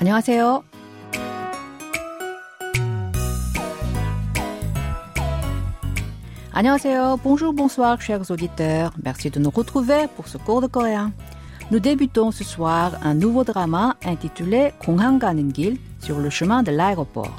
[0.00, 0.62] 안녕하세요.
[6.52, 7.20] 안녕하세요.
[7.22, 8.90] Bonjour, bonsoir, chers auditeurs.
[9.04, 11.12] Merci de nous retrouver pour ce cours de coréen.
[11.70, 16.70] Nous débutons ce soir un nouveau drama intitulé 공항 가는 길 sur le chemin de
[16.70, 17.34] l'aéroport.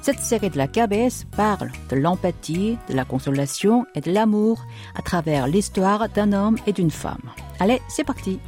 [0.00, 4.62] Cette série de la KBS parle de l'empathie, de la consolation et de l'amour
[4.94, 7.30] à travers l'histoire d'un homme et d'une femme.
[7.58, 8.38] Allez, c'est parti.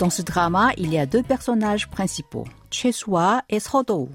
[0.00, 4.08] Dans ce drama, il y a deux personnages principaux, Cheswa et Sodou.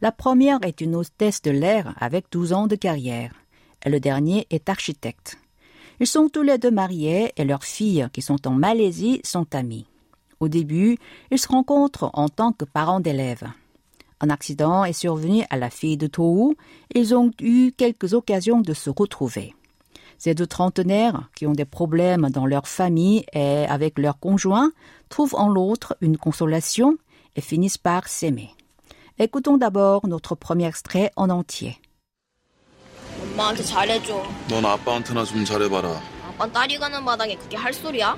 [0.00, 3.32] La première est une hôtesse de l'air avec 12 ans de carrière.
[3.86, 5.38] Et le dernier est architecte.
[6.00, 9.86] Ils sont tous les deux mariés et leurs filles, qui sont en Malaisie, sont amies.
[10.40, 10.98] Au début,
[11.30, 13.48] ils se rencontrent en tant que parents d'élèves.
[14.18, 16.56] Un accident est survenu à la fille de Tohu.
[16.96, 19.54] Ils ont eu quelques occasions de se retrouver.
[20.21, 24.71] Ces deux trentenaires, qui ont des problèmes dans leur famille et avec leurs conjoints,
[25.09, 26.97] trouvent en l'autre une consolation
[27.35, 28.49] et finissent par s'aimer.
[29.19, 31.77] Écoutons d'abord notre premier extrait en entier.
[33.37, 34.23] 엄마한테 잘해줘.
[34.49, 36.01] 넌 아빠한테나 좀 잘해봐라.
[36.27, 38.17] 아빠 딸이 가는 마당에 그게 할 소리야?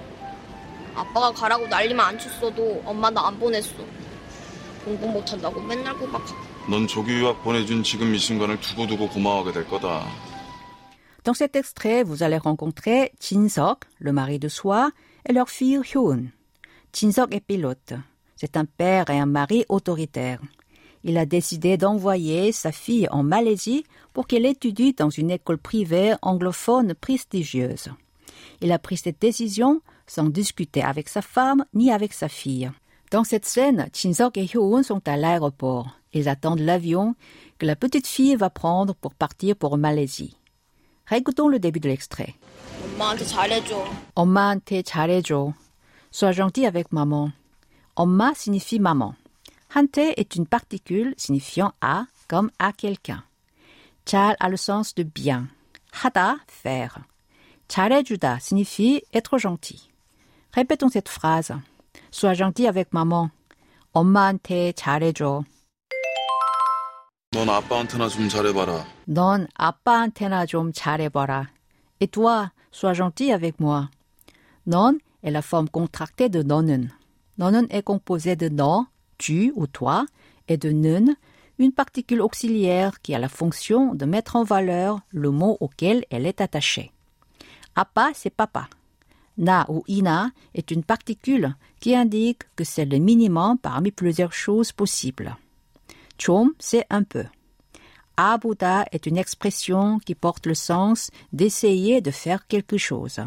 [0.96, 3.74] 아빠가 가라고 난리만 안 쳤어도 엄마 나 안 보냈어.
[4.86, 6.36] 공부 못한다고 맨날 구박하고.
[6.70, 10.06] 넌 조기 유학 보내준 지금 이 순간을 두고두고 고마워하게 될 거다.
[11.25, 14.91] dans cet extrait, vous allez rencontrer Jin-sok, le mari de Soi,
[15.27, 16.25] et leur fille Hyun.
[16.93, 17.95] Jin-sok est pilote.
[18.37, 20.43] C'est un père et un mari autoritaire.
[21.03, 26.15] Il a décidé d'envoyer sa fille en Malaisie pour qu'elle étudie dans une école privée
[26.21, 27.89] anglophone prestigieuse.
[28.61, 32.71] Il a pris cette décision sans discuter avec sa femme ni avec sa fille.
[33.11, 35.89] Dans cette scène, Jin-sok et Hyun sont à l'aéroport.
[36.13, 37.15] Ils attendent l'avion
[37.59, 40.37] que la petite fille va prendre pour partir pour Malaisie.
[41.08, 42.36] Récoutons le début de l'extrait.
[43.00, 43.86] 엄마한테 잘해줘.
[44.16, 45.54] 엄마한테 잘해줘.
[46.12, 47.32] Sois gentil avec maman.
[47.96, 49.16] 엄마 signifie maman.
[49.70, 53.24] 한테 est une particule signifiant à comme à quelqu'un.
[54.06, 55.50] 잘 a le sens de bien.
[55.92, 57.04] 하다, faire.
[57.68, 59.90] 잘해주다 signifie être gentil.
[60.54, 61.54] Répétons cette phrase.
[62.12, 63.30] Sois gentil avec maman.
[63.94, 65.44] 엄마한테 잘해줘.
[67.34, 68.86] 넌 아빠한테나 좀 잘해봐라.
[69.06, 71.50] 넌 아빠한테나 좀 잘해봐라.
[72.02, 73.90] Et toi, sois gentil avec moi.
[74.66, 76.90] 넌 est la forme contractée de 너는.
[77.38, 80.06] 너는 est composé de 너, tu ou toi,
[80.48, 81.16] et de 는,
[81.60, 86.26] une particule auxiliaire qui a la fonction de mettre en valeur le mot auquel elle
[86.26, 86.92] est attachée.
[87.76, 88.68] Appa, c'est papa.
[89.38, 94.72] Na ou ina est une particule qui indique que c'est le minimum parmi plusieurs choses
[94.72, 95.38] possibles.
[96.18, 97.26] 좀, c'est un peu.
[98.18, 103.22] Abuda est une expression qui porte le sens d'essayer de faire quelque chose.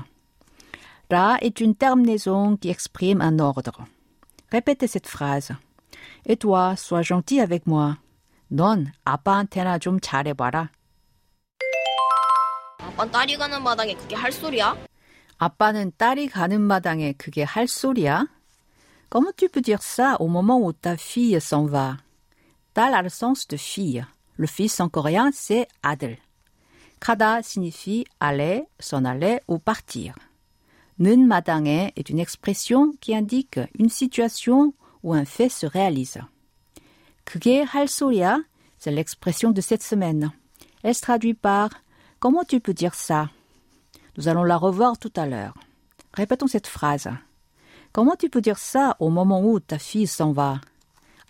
[1.10, 3.84] Ra est une terminaison qui exprime un ordre.
[4.50, 5.52] Répétez cette phrase.
[6.26, 7.96] Et toi, sois gentil avec moi.
[8.50, 10.70] 넌 아빠한테나 좀 잘해봐라.
[12.78, 14.76] 아빠 딸이 가는 마당에 그게 할 소리야?
[15.38, 18.26] 아빠는 딸이 가는 마당에 그게 할 소리야?
[19.08, 21.96] Comment tu peux dire ça au moment où ta fille s'en va?
[22.77, 24.05] Dal a le sens de fille.
[24.35, 26.19] Le fils en coréen, c'est adel.
[26.99, 30.13] Kada signifie aller, s'en aller ou partir.
[30.99, 36.19] Nun madange est une expression qui indique une situation où un fait se réalise.
[37.25, 38.37] Kuge halsoria,
[38.77, 40.31] c'est l'expression de cette semaine.
[40.83, 41.71] Elle se traduit par
[42.19, 43.31] Comment tu peux dire ça?
[44.17, 45.55] Nous allons la revoir tout à l'heure.
[46.13, 47.09] Répétons cette phrase.
[47.91, 50.61] Comment tu peux dire ça au moment où ta fille s'en va?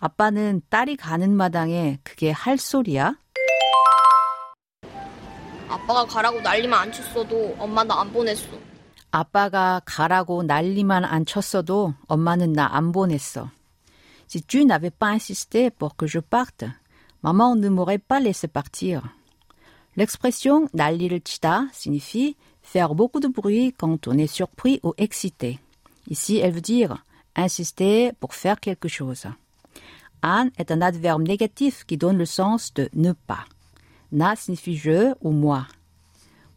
[0.00, 3.14] 아빠는 딸이 가는 마당에 그게 할 소리야?
[5.68, 8.46] 아빠가 가라고 난리만 안 쳤어도 엄마 나 안 보냈어.
[9.10, 13.50] 아빠가 가라고 난리만 안 쳤어도 엄마는 나 안 보냈어.
[14.28, 16.64] Si tu n'avais pas insisté pour que je parte,
[17.22, 19.00] maman ne m'aurait pas laissé partir.
[19.96, 25.58] L'expression 난리를 치다 signifie faire beaucoup de bruit quand on est surpris ou excité.
[26.08, 27.02] Ici, elle veut dire
[27.34, 29.26] insister pour faire quelque chose.
[30.23, 33.45] An est un adverbe négatif qui donne le sens de ne pas.
[34.11, 35.67] Na signifie je ou moi.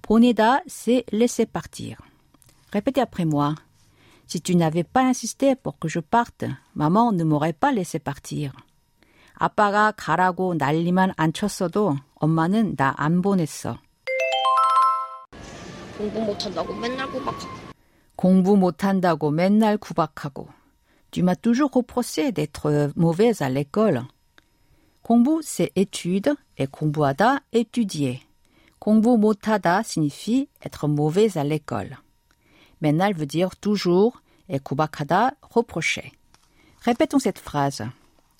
[0.03, 1.99] 보내다, c'est laisser partir.
[2.73, 3.55] Répétez après moi.
[4.29, 8.53] Si tu n'avais pas insisté pour que je parte, maman ne m'aurait pas laissé partir.
[9.39, 13.79] 아빠가 가라고 난리만 안 쳤어도 엄마는 나 안 보냈어.
[15.99, 17.55] 공부 못한다고 맨날 구박하고.
[18.17, 20.49] 공부 못한다고 맨날 구박하고.
[21.11, 24.05] Tu m'as toujours reproché d'être mauvaise à l'école.
[25.03, 28.21] 공부, c'est étude, et 공부하다, étudier.
[28.79, 31.97] 공부 못하다 signifie être mauvaise à l'école.
[32.81, 36.13] 맨날 veut dire toujours et kubakada reprocher.
[36.83, 37.83] Répétons cette phrase.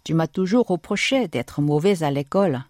[0.05, 2.63] Tu m'as toujours reproché d'être mauvaise à l'école.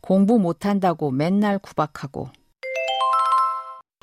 [0.00, 2.30] 공부 못한다고 맨날 구박하고.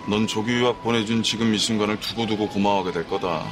[0.08, 3.44] 넌 조기 유학 보내준 지금 이 순간을 두고두고 고마워하게 될 거다.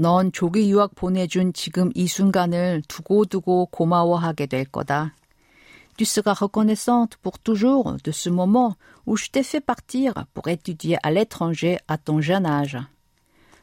[0.00, 5.14] 넌 조기 유학 보내준 지금 이 순간을 두고두고 고마워하게 될 거다.
[5.96, 10.98] Tu seras reconnaissante pour toujours de ce moment où je t'ai fait partir pour étudier
[11.02, 12.76] à l'étranger à ton jeune âge.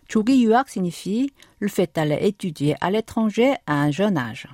[0.08, 4.48] 조기 유학 signifie le fait d'aller étudier à l'étranger à un jeune âge.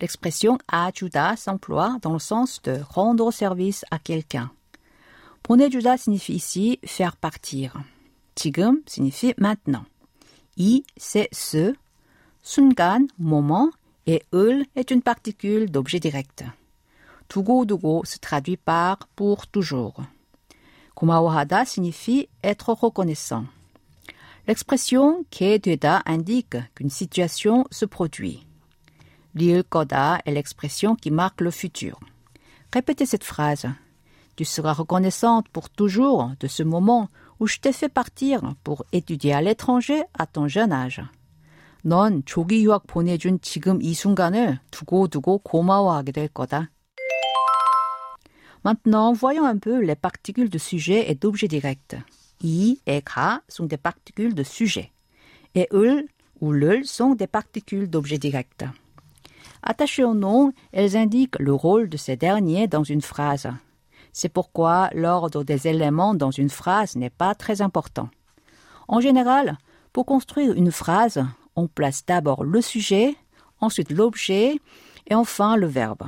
[0.00, 4.50] L'expression ajuda s'emploie dans le sens de rendre service à quelqu'un.
[5.44, 7.70] 보내주다 signifie ici faire partir.
[8.34, 9.84] 지금 signifie maintenant.
[10.59, 11.73] I, c'est ce.
[12.43, 13.69] 순간, moment
[14.05, 16.43] et ul est une particule d'objet direct.
[17.29, 19.95] Tugo dugo se traduit par pour toujours.
[20.97, 23.45] Kumawahada signifie être reconnaissant.
[24.47, 28.45] L'expression kededa indique qu'une situation se produit.
[29.35, 31.99] L'île koda est l'expression qui marque le futur.
[32.73, 33.67] Répétez cette phrase.
[34.35, 37.09] Tu seras reconnaissante pour toujours de ce moment
[37.40, 41.02] où je t'ai fait partir pour étudier à l'étranger à ton jeune âge.
[41.86, 46.70] 넌 조기 유학 보내준 지금 이 순간을 두고두고 고마워하게 될 거다.
[48.64, 51.98] Maintenant, voyons un peu les particules de sujet et d'objet direct.
[52.42, 54.92] I et ka sont des particules de sujet.
[55.54, 56.08] Et ul
[56.40, 58.64] ou lul sont des particules d'objet direct.
[59.62, 63.48] Attachées au nom, elles indiquent le rôle de ces derniers dans une phrase.
[64.13, 68.09] C'est pourquoi l'ordre des éléments dans une phrase n'est pas très important.
[68.87, 69.57] En général,
[69.93, 71.23] pour construire une phrase,
[71.55, 73.15] on place d'abord le sujet,
[73.59, 74.59] ensuite l'objet
[75.07, 76.03] et enfin le verbe.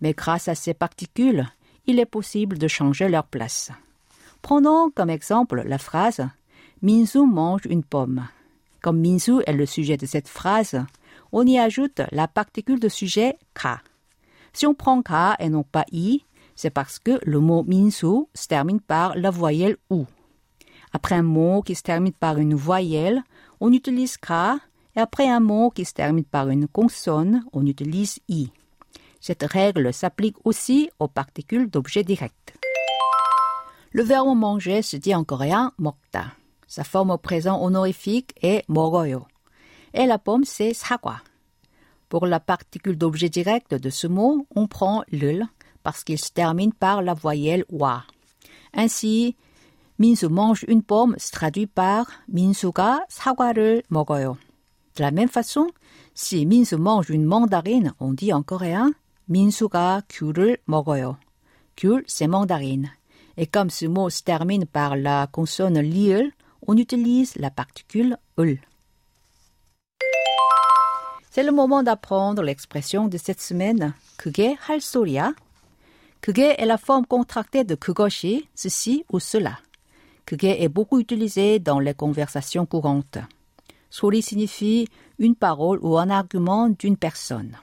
[0.00, 1.46] Mais grâce à ces particules,
[1.86, 3.70] il est possible de changer leur place.
[4.40, 6.20] Prenons comme exemple la phrase
[6.82, 8.26] Minsu mange une pomme.
[8.80, 10.84] Comme Minsu est le sujet de cette phrase,
[11.30, 13.80] on y ajoute la particule de sujet ka.
[14.52, 18.46] Si on prend ka et non pas i, c'est parce que le mot minsu se
[18.46, 20.06] termine par la voyelle ou.
[20.92, 23.22] Après un mot qui se termine par une voyelle,
[23.60, 24.58] on utilise ka,
[24.94, 28.50] et après un mot qui se termine par une consonne, on utilise i.
[29.20, 32.54] Cette règle s'applique aussi aux particules d'objets directs.
[33.92, 36.24] Le verbe manger se dit en coréen mokta.
[36.66, 39.26] Sa forme au présent honorifique est mogoyo.
[39.94, 41.16] Et la pomme, c'est sagwa.
[42.08, 45.46] Pour la particule d'objet direct de ce mot, on prend l'ul
[45.83, 48.03] parce qu'il se termine par la voyelle wa.
[48.73, 49.35] Ainsi,
[49.99, 54.37] 민수 mange une pomme se traduit par 민수가 사과를 먹어요.
[54.95, 55.69] De la même façon,
[56.13, 58.93] si 민수 mange une mandarine, on dit en coréen
[59.29, 61.17] 민수가 귤을 먹어요.
[61.75, 62.91] 귤, c'est mandarine.
[63.37, 66.31] Et comme ce mot se termine par la consonne liul,
[66.65, 68.59] on utilise la particule ul.
[71.29, 73.93] C'est le moment d'apprendre l'expression de cette semaine.
[74.17, 75.35] 그게 할 소리야?
[76.21, 79.59] 그게 est la forme contractée de 그것이, ceci ou cela.
[80.25, 83.19] 그게 est beaucoup utilisé dans les conversations courantes.
[83.89, 84.87] 소리 signifie
[85.19, 87.57] une parole ou un argument d'une personne.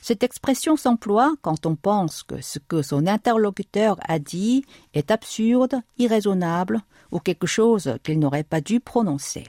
[0.00, 5.80] Cette expression s'emploie quand on pense que ce que son interlocuteur a dit est absurde,
[5.98, 9.44] irraisonnable ou quelque chose qu'il n'aurait pas dû prononcer.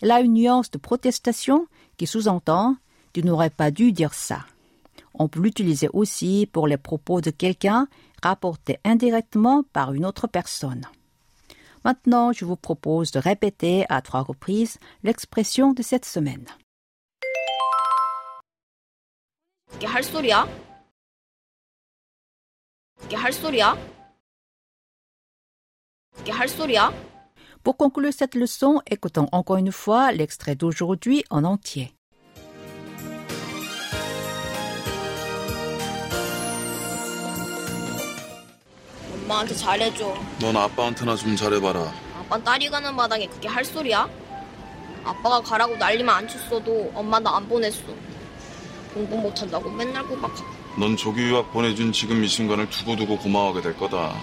[0.00, 2.76] Elle a une nuance de protestation qui sous-entend
[3.12, 4.40] Tu n'aurais pas dû dire ça.
[5.13, 7.87] On peut l'utiliser aussi pour les propos de quelqu'un
[8.21, 10.85] rapportés indirectement par une autre personne.
[11.85, 16.45] Maintenant, je vous propose de répéter à trois reprises l'expression de cette semaine.
[27.63, 31.93] Pour conclure cette leçon, écoutons encore une fois l'extrait d'aujourd'hui en entier.
[39.29, 40.13] 엄마한테 잘해줘.
[40.39, 41.93] 넌 아빠한테나 좀 잘해봐라.
[42.19, 44.09] 아빠 딸이 가는 마당에 그게 할 소리야?
[45.03, 47.83] 아빠가 가라고 난리만 안 쳤어도 엄마 나 안 보냈어.
[48.93, 50.49] 공부 못한다고 맨날 구박하고.
[50.79, 54.13] 넌 조기 유학 보내준 지금 이 순간을 두고두고 고마워하게 될 거다.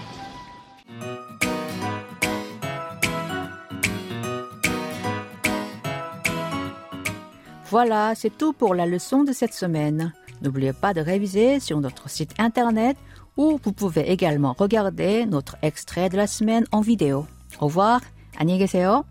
[7.71, 10.13] Voilà, c'est tout pour la leçon de cette semaine.
[10.43, 12.97] N'oubliez pas de réviser sur notre site internet
[13.38, 17.26] où vous pouvez également regarder notre extrait de la semaine en vidéo.
[17.60, 18.02] Au revoir,
[18.38, 19.06] 안녕히 계세요.